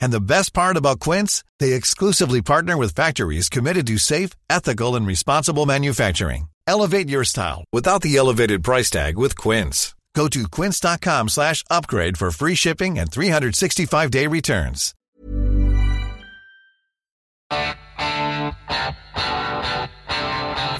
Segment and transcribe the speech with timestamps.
[0.00, 4.96] And the best part about Quince, they exclusively partner with factories committed to safe, ethical,
[4.96, 6.48] and responsible manufacturing.
[6.66, 9.94] Elevate your style without the elevated price tag with Quince.
[10.14, 14.92] Go to quince.com slash upgrade for free shipping and 365-day returns.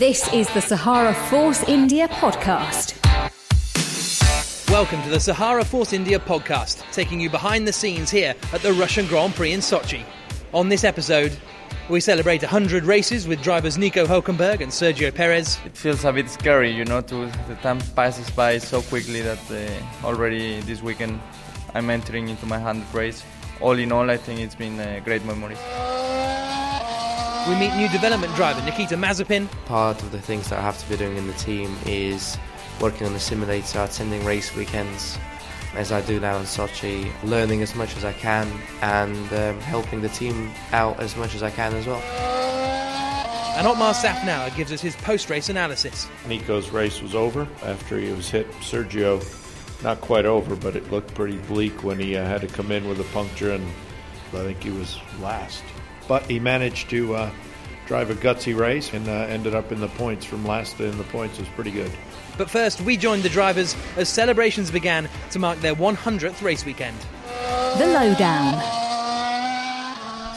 [0.01, 2.98] This is the Sahara Force India podcast.
[4.79, 8.73] Welcome to the Sahara Force India podcast, taking you behind the scenes here at the
[8.75, 10.05] Russian Grand Prix in Sochi.
[10.55, 11.37] On this episode,
[11.89, 15.59] we celebrate 100 races with drivers Nico Hulkenberg and Sergio Perez.
[15.67, 19.41] It feels a bit scary, you know, to the time passes by so quickly that
[19.51, 21.21] uh, already this weekend
[21.75, 23.25] I'm entering into my 100th race.
[23.61, 25.59] All in all, I think it's been uh, great memories.
[27.49, 29.49] We meet new development driver Nikita Mazepin.
[29.65, 32.39] Part of the things that I have to be doing in the team is
[32.81, 35.19] working on the simulator, attending race weekends,
[35.75, 38.51] as I do now in Sochi, learning as much as I can
[38.83, 42.03] and um, helping the team out as much as I can as well.
[43.57, 46.09] And Otmar Szafnauer gives us his post-race analysis.
[46.29, 48.49] Nico's race was over after he was hit.
[48.61, 49.21] Sergio,
[49.83, 52.89] not quite over, but it looked pretty bleak when he uh, had to come in
[52.89, 53.67] with a puncture, and
[54.33, 55.65] I think he was last.
[56.07, 57.31] But he managed to uh,
[57.89, 60.27] drive a gutsy race and uh, ended up in the points.
[60.27, 61.91] From last in the points was pretty good.
[62.37, 66.97] But first, we joined the drivers as celebrations began to mark their 100th race weekend.
[67.79, 68.63] The Lowdown.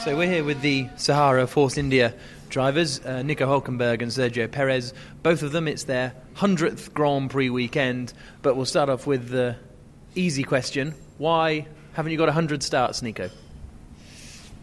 [0.02, 2.14] So we're here with the Sahara Force India
[2.48, 4.94] drivers, uh, Nico Hulkenberg and Sergio Perez.
[5.22, 8.14] Both of them, it's their 100th Grand Prix weekend.
[8.40, 9.56] But we'll start off with the
[10.14, 10.94] easy question.
[11.18, 13.28] Why haven't you got 100 starts, Nico?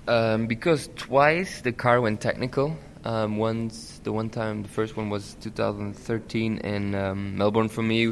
[0.10, 2.76] Um, because twice the car went technical.
[3.06, 8.08] Um, once, the one time, the first one was 2013 in um, Melbourne for me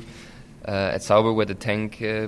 [0.67, 2.27] uh, at Sauber, where the tank uh,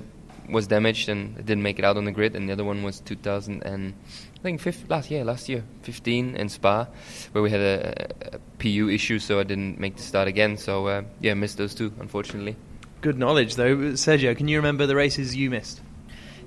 [0.50, 2.34] was damaged and it didn't make it out on the grid.
[2.34, 3.94] And the other one was 2000 and
[4.36, 6.88] I think fifth, last year, last year, 15 in Spa,
[7.30, 10.56] where we had a, a PU issue, so I didn't make the start again.
[10.56, 12.56] So uh, yeah, missed those two, unfortunately.
[13.02, 13.76] Good knowledge, though.
[13.92, 15.80] Sergio, can you remember the races you missed?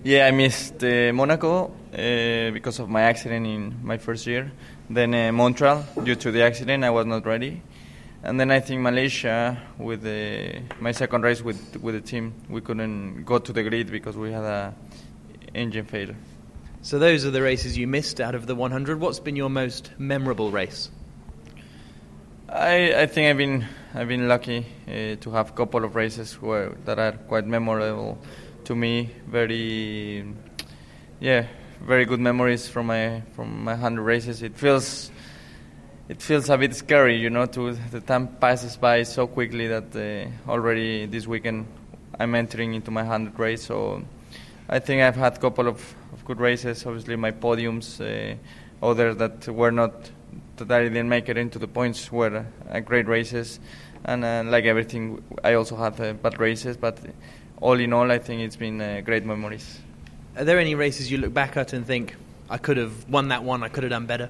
[0.06, 4.52] Yeah, I missed uh, Monaco uh, because of my accident in my first year.
[4.90, 7.62] Then uh, Montreal, due to the accident, I was not ready.
[8.22, 12.60] And then I think Malaysia, with the, my second race with with the team, we
[12.60, 14.76] couldn't go to the grid because we had a
[15.54, 16.18] engine failure.
[16.82, 19.00] So those are the races you missed out of the 100.
[19.00, 20.92] What's been your most memorable race?
[22.50, 23.66] I, I think I've been
[23.96, 28.18] I've been lucky uh, to have a couple of races where that are quite memorable
[28.66, 29.10] to me.
[29.28, 30.26] Very,
[31.20, 31.48] yeah,
[31.82, 34.42] very good memories from my from my hundred races.
[34.42, 35.12] It feels
[36.10, 37.46] it feels a bit scary, you know.
[37.46, 41.68] To the time passes by so quickly that uh, already this weekend
[42.20, 43.64] I'm entering into my hundred race.
[43.66, 44.04] So
[44.70, 46.86] I think I've had a couple of, of good races.
[46.86, 48.36] Obviously, my podiums, uh,
[48.86, 49.94] others that were not
[50.58, 53.60] that I didn't make it into the points were uh, great races.
[54.06, 57.00] And uh, like everything, I also had uh, bad races, but
[57.64, 59.80] all in all, I think it's been uh, great memories.
[60.36, 62.14] Are there any races you look back at and think,
[62.50, 64.30] I could have won that one, I could have done better?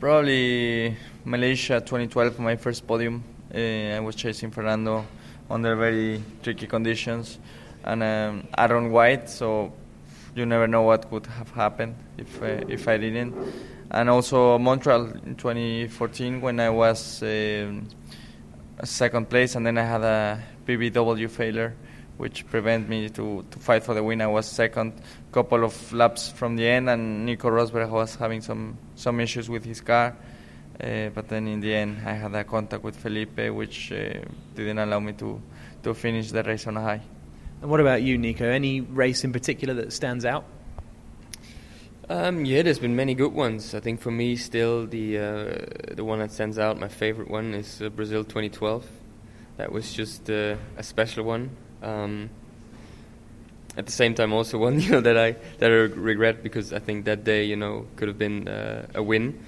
[0.00, 3.22] Probably Malaysia 2012, my first podium.
[3.54, 5.06] Uh, I was chasing Fernando
[5.50, 7.38] under very tricky conditions,
[7.84, 9.28] and um, Aaron White.
[9.28, 9.70] So
[10.34, 13.34] you never know what could have happened if uh, if I didn't.
[13.90, 17.70] And also Montreal in 2014 when I was uh,
[18.82, 21.74] second place, and then I had a BBW failure,
[22.16, 24.20] which prevented me to, to fight for the win.
[24.20, 24.94] I was second,
[25.32, 29.64] couple of laps from the end, and Nico Rosberg was having some some issues with
[29.64, 30.16] his car.
[30.78, 34.20] Uh, but then in the end, I had a contact with Felipe, which uh,
[34.54, 35.40] didn't allow me to,
[35.82, 37.00] to finish the race on a high.
[37.62, 38.46] And what about you, Nico?
[38.46, 40.44] Any race in particular that stands out?
[42.10, 43.74] Um, yeah, there's been many good ones.
[43.74, 47.54] I think for me, still the uh, the one that stands out, my favorite one,
[47.54, 48.86] is uh, Brazil 2012.
[49.56, 51.50] That was just uh, a special one.
[51.82, 52.30] Um,
[53.76, 56.78] at the same time, also one you know that I that I regret because I
[56.78, 59.38] think that day you know could have been uh, a win.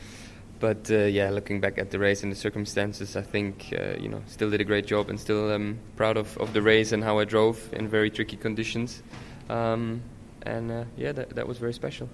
[0.61, 4.09] But uh, yeah, looking back at the race and the circumstances, I think uh, you
[4.09, 7.05] know still did a great job and still um, proud of, of the race and
[7.05, 9.03] how I drove in very tricky conditions.
[9.49, 10.03] Um,
[10.43, 12.09] and uh, yeah, that, that was very special.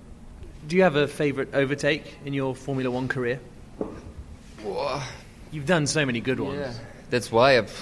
[0.66, 3.40] Do you have a favourite overtake in your Formula One career?
[5.52, 6.58] You've done so many good ones.
[6.58, 6.93] Yeah.
[7.10, 7.72] That's why I've,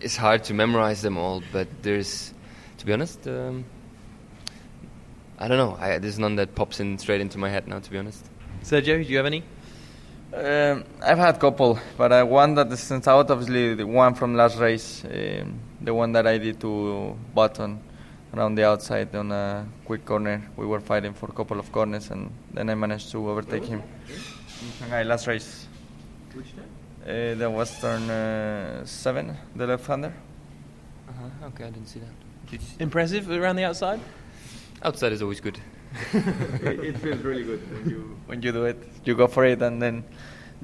[0.00, 1.42] it's hard to memorize them all.
[1.52, 2.32] But there's,
[2.78, 3.64] to be honest, um,
[5.38, 5.76] I don't know.
[5.78, 7.80] I, there's none that pops in straight into my head now.
[7.80, 8.24] To be honest.
[8.62, 9.42] Sergio, do you have any?
[10.32, 14.34] Um, I've had a couple, but uh, one that stands out, obviously, the one from
[14.34, 17.80] last race, um, the one that I did to Button
[18.34, 20.42] around the outside on a quick corner.
[20.56, 23.82] We were fighting for a couple of corners, and then I managed to overtake him.
[24.78, 25.68] Shanghai last race.
[26.34, 26.68] Which time?
[27.06, 30.12] Uh, the Western uh, 7, the left hander.
[31.08, 31.46] Uh-huh.
[31.46, 32.60] Okay, I didn't see that.
[32.80, 34.00] Impressive around the outside?
[34.82, 35.56] Outside is always good.
[36.12, 38.76] it, it feels really good when you when you do it.
[39.04, 40.02] You go for it, and then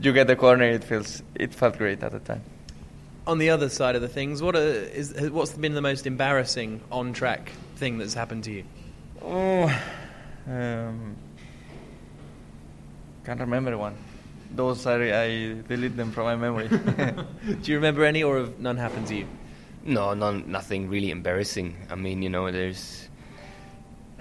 [0.00, 0.64] you get the corner.
[0.64, 2.42] It feels it felt great at the time.
[3.24, 6.80] On the other side of the things, what are, is, what's been the most embarrassing
[6.90, 8.64] on track thing that's happened to you?
[9.22, 9.80] Oh,
[10.48, 11.16] um,
[13.24, 13.96] can't remember one.
[14.54, 16.68] Those I, I delete them from my memory.
[17.62, 19.26] Do you remember any, or have none happened to you?
[19.84, 21.76] No, none, nothing really embarrassing.
[21.90, 23.08] I mean, you know, there's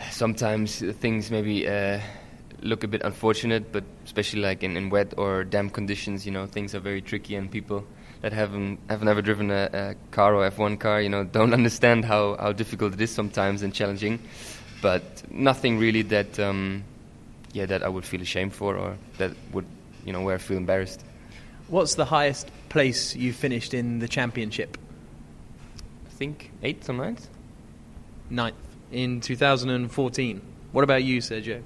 [0.09, 1.99] sometimes things maybe uh,
[2.61, 6.45] look a bit unfortunate, but especially like in, in wet or damp conditions, you know,
[6.45, 7.85] things are very tricky, and people
[8.21, 12.05] that haven't have never driven a, a car or F1 car, you know, don't understand
[12.05, 14.19] how, how difficult it is sometimes and challenging.
[14.81, 16.83] But nothing really that, um,
[17.53, 19.65] yeah, that I would feel ashamed for or that would,
[20.05, 21.03] you know, where I feel embarrassed.
[21.67, 24.77] What's the highest place you finished in the championship?
[26.05, 27.27] I think eighth or ninth.
[28.29, 28.55] Ninth
[28.91, 30.41] in 2014.
[30.71, 31.61] What about you, Sergio?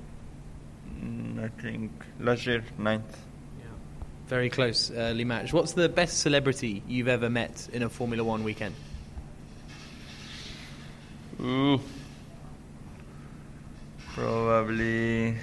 [1.02, 3.18] Mm, I think last year ninth.
[3.60, 3.66] Yeah.
[4.28, 5.54] Very close, uh, match.
[5.54, 8.76] What's the best celebrity you've ever met in a Formula One weekend?
[11.42, 11.80] Ooh.
[14.14, 15.36] Probably.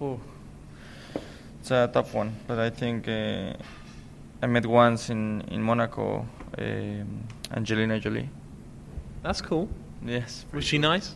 [0.00, 0.20] Oh.
[1.60, 3.52] It's a tough one, but I think uh,
[4.42, 7.24] I met once in, in Monaco um,
[7.54, 8.28] Angelina Jolie.
[9.22, 9.68] That's cool.
[10.04, 10.44] Yes.
[10.52, 11.14] Was she nice?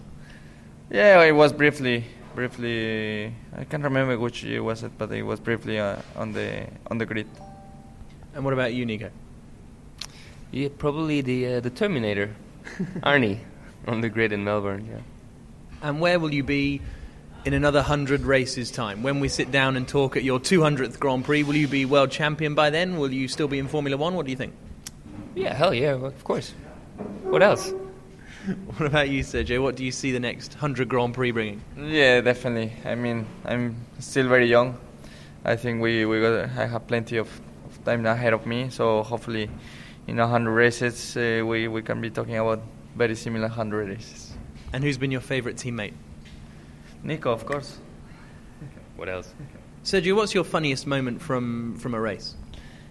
[0.91, 3.35] Yeah, it was briefly briefly.
[3.57, 6.67] I can't remember which year it was it, but it was briefly uh, on the
[6.91, 7.27] on the grid.
[8.35, 9.11] And what about you, Nico?
[10.51, 12.35] Yeah, probably the uh, the Terminator,
[13.03, 13.39] Arnie,
[13.87, 14.89] on the grid in Melbourne.
[14.91, 15.89] Yeah.
[15.89, 16.81] And where will you be
[17.45, 19.03] in another hundred races time?
[19.03, 22.11] When we sit down and talk at your 200th Grand Prix, will you be world
[22.11, 22.99] champion by then?
[22.99, 24.15] Will you still be in Formula One?
[24.15, 24.55] What do you think?
[25.35, 26.55] Yeah, hell yeah, of course.
[27.25, 27.73] What else?
[28.77, 29.63] What about you, Sergio?
[29.63, 31.63] What do you see the next 100 Grand Prix bringing?
[31.79, 32.73] Yeah, definitely.
[32.85, 34.77] I mean, I'm still very young.
[35.45, 37.29] I think we, we got, I have plenty of,
[37.67, 39.49] of time ahead of me, so hopefully
[40.09, 42.63] in 100 races uh, we, we can be talking about
[42.97, 44.33] very similar 100 races.
[44.73, 45.95] And who's been your favourite teammate?
[47.03, 47.79] Nico, of course.
[48.97, 49.35] What else?
[49.85, 52.37] Sergio, what's your funniest moment from, from a race?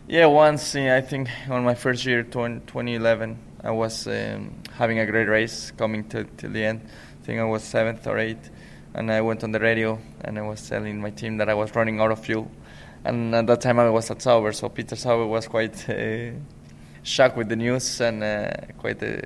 [0.07, 4.99] Yeah, once uh, I think on my first year, 20, 2011, I was um, having
[4.99, 6.81] a great race coming to, to the end.
[7.21, 8.49] I think I was seventh or eighth,
[8.93, 11.73] and I went on the radio and I was telling my team that I was
[11.75, 12.51] running out of fuel.
[13.05, 16.31] And at that time I was at Sauber, so Peter Sauber was quite uh,
[17.03, 19.21] shocked with the news and uh, quite uh,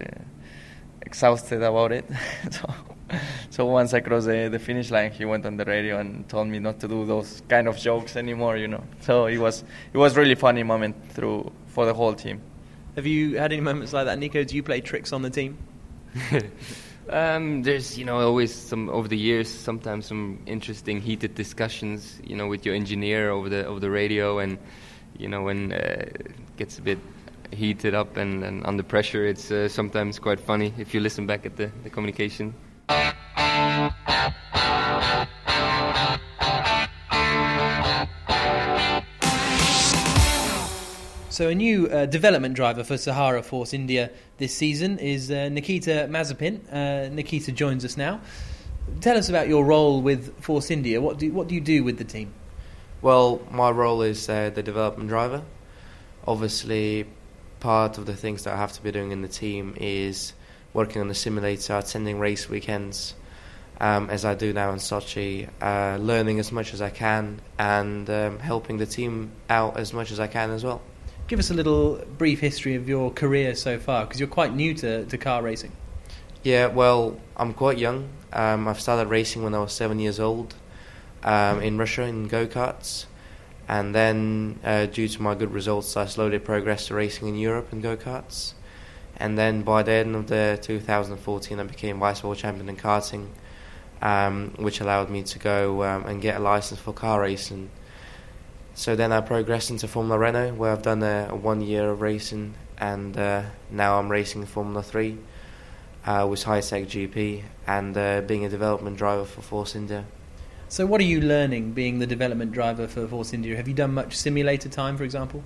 [1.01, 2.05] exhausted about it.
[2.51, 2.73] so,
[3.49, 6.47] so once I crossed the, the finish line, he went on the radio and told
[6.47, 8.57] me not to do those kind of jokes anymore.
[8.57, 12.41] You know, so it was it was really funny moment through for the whole team.
[12.95, 14.43] Have you had any moments like that, Nico?
[14.43, 15.57] Do you play tricks on the team?
[17.09, 19.49] um, there's, you know, always some over the years.
[19.49, 24.39] Sometimes some interesting, heated discussions, you know, with your engineer over the over the radio,
[24.39, 24.57] and
[25.17, 26.99] you know, when uh, it gets a bit
[27.51, 31.45] heated up and, and under pressure, it's uh, sometimes quite funny if you listen back
[31.45, 32.53] at the, the communication.
[41.35, 46.07] So, a new uh, development driver for Sahara Force India this season is uh, Nikita
[46.09, 46.61] Mazepin.
[46.71, 48.21] Uh, Nikita joins us now.
[49.01, 51.01] Tell us about your role with Force India.
[51.01, 52.33] What do, what do you do with the team?
[53.01, 55.43] Well, my role is uh, the development driver.
[56.25, 57.05] Obviously,
[57.59, 60.31] part of the things that I have to be doing in the team is
[60.75, 63.15] working on the simulator, attending race weekends,
[63.79, 68.09] um, as I do now in Sochi, uh, learning as much as I can, and
[68.09, 70.81] um, helping the team out as much as I can as well.
[71.27, 74.73] Give us a little brief history of your career so far, because you're quite new
[74.75, 75.71] to, to car racing.
[76.43, 78.09] Yeah, well, I'm quite young.
[78.33, 80.53] Um, I've started racing when I was seven years old
[81.23, 83.05] um, in Russia in go karts.
[83.67, 87.69] And then, uh, due to my good results, I slowly progressed to racing in Europe
[87.71, 88.53] in go karts.
[89.17, 93.27] And then by the end of the 2014, I became vice world champion in karting,
[94.01, 97.69] um, which allowed me to go um, and get a license for car racing.
[98.73, 102.01] So then I progressed into Formula Renault, where I've done a, a one year of
[102.01, 105.17] racing, and uh, now I'm racing Formula 3
[106.05, 110.05] uh, with Hitech GP and uh, being a development driver for Force India.
[110.67, 113.55] So, what are you learning being the development driver for Force India?
[113.55, 115.43] Have you done much simulator time, for example?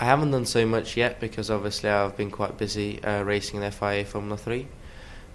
[0.00, 3.70] I haven't done so much yet because obviously I've been quite busy uh, racing in
[3.70, 4.66] FIA Formula 3.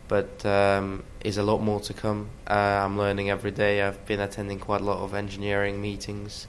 [0.07, 2.29] But um, is a lot more to come.
[2.47, 3.83] Uh, I'm learning every day.
[3.83, 6.47] I've been attending quite a lot of engineering meetings,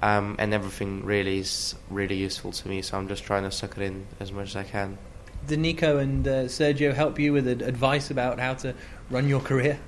[0.00, 2.82] um, and everything really is really useful to me.
[2.82, 4.98] So I'm just trying to suck it in as much as I can.
[5.46, 8.74] Did Nico and uh, Sergio help you with advice about how to
[9.10, 9.78] run your career?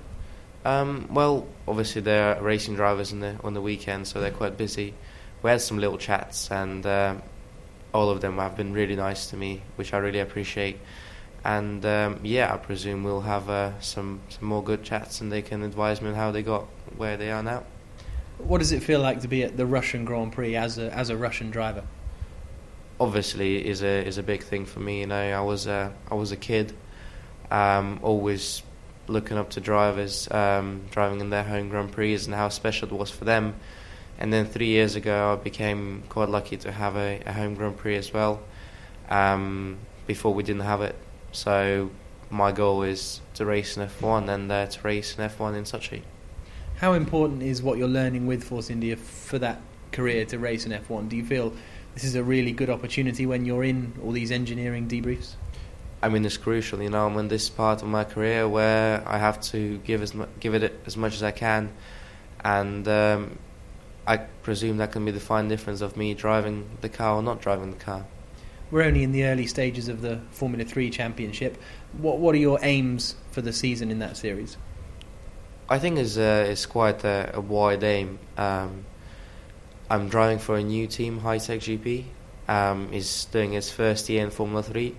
[0.65, 4.95] Um, well, obviously they're racing drivers the, on the weekend, so they're quite busy.
[5.43, 7.17] We had some little chats, and uh,
[7.93, 10.79] all of them have been really nice to me, which I really appreciate
[11.45, 15.43] and um, yeah, I presume we'll have uh, some some more good chats, and they
[15.43, 16.65] can advise me on how they got
[16.97, 17.65] where they are now.
[18.39, 21.11] What does it feel like to be at the Russian Grand Prix as a as
[21.11, 21.85] a Russian driver?
[22.99, 25.01] Obviously, is a is a big thing for me.
[25.01, 26.75] You know, I was a I was a kid,
[27.51, 28.63] um, always
[29.07, 32.95] looking up to drivers um, driving in their home Grand Prix and how special it
[32.95, 33.55] was for them.
[34.21, 37.79] And then three years ago, I became quite lucky to have a, a home Grand
[37.79, 38.43] Prix as well.
[39.09, 40.95] Um, before we didn't have it,
[41.33, 41.91] so
[42.31, 46.03] my goal is to race in F1 and uh, to race in F1 in Sochi.
[46.77, 49.61] How important is what you're learning with Force India for that
[49.93, 51.09] career to race in F1?
[51.09, 51.53] Do you feel
[51.95, 55.35] this is a really good opportunity when you're in all these engineering debriefs?
[56.03, 56.83] I mean, it's crucial.
[56.83, 60.15] You know, I'm in this part of my career where I have to give as
[60.15, 61.73] mu- give it as much as I can,
[62.43, 63.39] and um,
[64.07, 67.41] I presume that can be the fine difference of me driving the car or not
[67.41, 68.07] driving the car
[68.71, 71.61] we're only in the early stages of the Formula Three Championship.
[71.99, 74.57] What what are your aims for the season in that series?
[75.69, 78.19] I think it's uh, it's quite a, a wide aim.
[78.37, 78.85] Um,
[79.89, 82.05] I'm driving for a new team, Hitech GP.
[82.49, 84.97] Um, is doing its first year in Formula Three,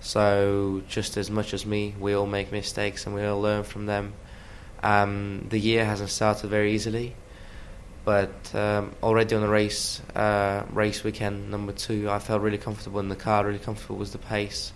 [0.00, 3.86] so just as much as me, we all make mistakes and we all learn from
[3.86, 4.12] them.
[4.80, 7.16] Um, the year hasn't started very easily
[8.04, 13.00] but um, already on the race uh, race weekend number two, I felt really comfortable
[13.00, 14.72] in the car, really comfortable with the pace.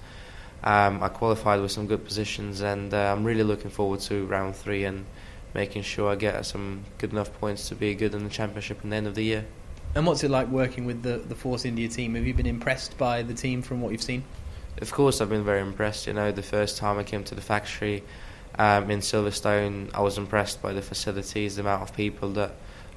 [0.64, 4.56] Um, I qualified with some good positions, and uh, I'm really looking forward to round
[4.56, 5.04] three and
[5.54, 8.90] making sure I get some good enough points to be good in the championship at
[8.90, 9.44] the end of the year.
[9.94, 12.14] And what's it like working with the the Force India team?
[12.14, 14.24] Have you been impressed by the team from what you've seen?
[14.80, 16.06] Of course, I've been very impressed.
[16.06, 18.04] You know, the first time I came to the factory
[18.58, 22.52] um, in Silverstone, I was impressed by the facilities, the amount of people that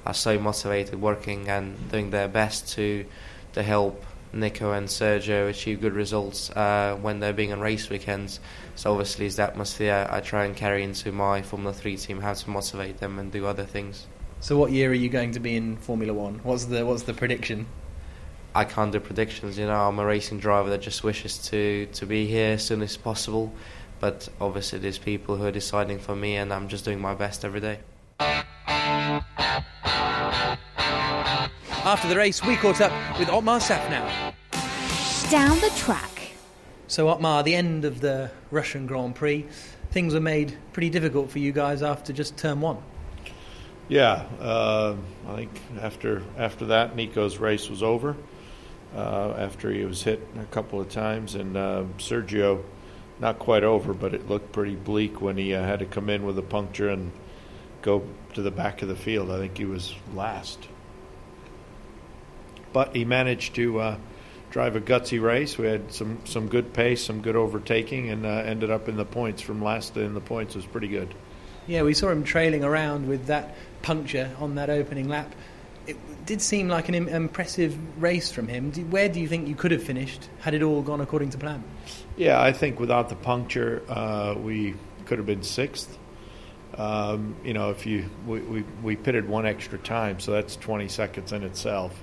[0.06, 3.04] are so motivated, working and doing their best to
[3.52, 8.40] to help Nico and Sergio achieve good results uh, when they're being on race weekends.
[8.76, 12.32] So obviously, it's the atmosphere I try and carry into my Formula Three team, how
[12.32, 14.06] to motivate them and do other things.
[14.40, 16.40] So, what year are you going to be in Formula One?
[16.42, 17.66] What's the what's the prediction?
[18.54, 19.58] I can't do predictions.
[19.58, 22.82] You know, I'm a racing driver that just wishes to to be here as soon
[22.82, 23.52] as possible.
[24.00, 27.44] But obviously, there's people who are deciding for me, and I'm just doing my best
[27.44, 27.78] every day.
[31.84, 34.32] After the race, we caught up with Otmar Szafnauer.
[35.32, 36.30] Down the track.
[36.86, 39.44] So, Otmar, the end of the Russian Grand Prix,
[39.90, 42.78] things were made pretty difficult for you guys after just turn one.
[43.88, 44.94] Yeah, uh,
[45.28, 48.16] I think after after that, Nico's race was over.
[48.94, 52.62] Uh, after he was hit a couple of times, and uh, Sergio,
[53.18, 56.24] not quite over, but it looked pretty bleak when he uh, had to come in
[56.24, 57.10] with a puncture and
[57.80, 59.32] go to the back of the field.
[59.32, 60.68] I think he was last
[62.72, 63.96] but he managed to uh,
[64.50, 65.58] drive a gutsy race.
[65.58, 69.04] We had some, some good pace, some good overtaking, and uh, ended up in the
[69.04, 70.54] points from last in the points.
[70.54, 71.14] Was pretty good.
[71.66, 75.34] Yeah, we saw him trailing around with that puncture on that opening lap.
[75.86, 78.72] It did seem like an impressive race from him.
[78.90, 81.64] Where do you think you could have finished had it all gone according to plan?
[82.16, 84.74] Yeah, I think without the puncture, uh, we
[85.06, 85.98] could have been sixth.
[86.76, 90.88] Um, you know, if you we, we, we pitted one extra time, so that's 20
[90.88, 92.02] seconds in itself.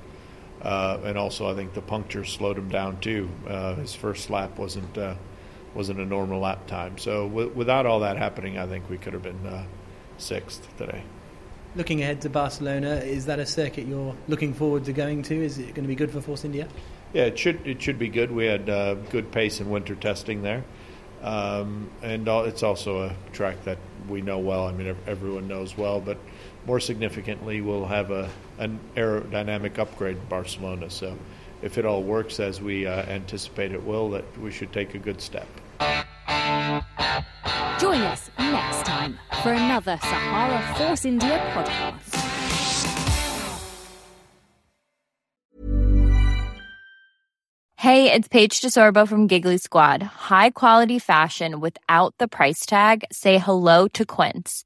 [0.61, 3.29] Uh, and also, I think the puncture slowed him down too.
[3.47, 5.15] Uh, his first lap wasn't uh,
[5.73, 6.97] wasn't a normal lap time.
[6.97, 9.63] So w- without all that happening, I think we could have been uh,
[10.17, 11.03] sixth today.
[11.75, 15.35] Looking ahead to Barcelona, is that a circuit you're looking forward to going to?
[15.35, 16.67] Is it going to be good for Force India?
[17.13, 18.31] Yeah, it should it should be good.
[18.31, 20.63] We had uh, good pace in winter testing there,
[21.21, 23.77] um, and all, it's also a track that
[24.09, 24.67] we know well.
[24.67, 26.17] I mean, everyone knows well, but
[26.69, 30.87] more significantly, we'll have a an aerodynamic upgrade in Barcelona.
[30.91, 31.17] So,
[31.63, 34.99] if it all works as we uh, anticipate it will, that we should take a
[34.99, 35.47] good step.
[37.79, 42.15] Join us next time for another Sahara Force India podcast.
[47.77, 50.03] Hey, it's Paige DeSorbo from Giggly Squad.
[50.03, 53.05] High quality fashion without the price tag.
[53.11, 54.65] Say hello to Quince.